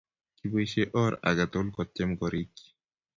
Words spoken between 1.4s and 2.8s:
tugul kotyem korikyi